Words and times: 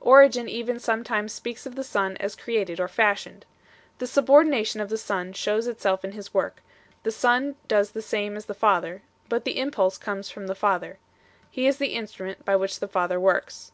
Origen 0.00 0.48
even 0.48 0.80
sometimes 0.80 1.34
speaks 1.34 1.66
of 1.66 1.74
the 1.74 1.84
Son 1.84 2.16
as 2.16 2.34
created 2.36 2.80
or 2.80 2.88
fashioned. 2.88 3.44
The 3.98 4.06
subordination 4.06 4.80
of 4.80 4.88
the 4.88 4.96
Son 4.96 5.34
shows 5.34 5.66
itself 5.66 6.02
in 6.06 6.12
His 6.12 6.32
work, 6.32 6.62
the 7.02 7.10
Son 7.12 7.56
does 7.68 7.90
the 7.90 8.00
same 8.00 8.34
as 8.34 8.46
the 8.46 8.54
Father, 8.54 9.02
but 9.28 9.44
the 9.44 9.58
impulse 9.60 9.98
comes 9.98 10.30
from 10.30 10.46
the 10.46 10.54
Father; 10.54 10.96
He 11.50 11.66
is 11.66 11.76
the 11.76 11.94
in 11.94 12.06
strument 12.06 12.46
by 12.46 12.56
which 12.56 12.80
the 12.80 12.88
Father 12.88 13.20
works. 13.20 13.72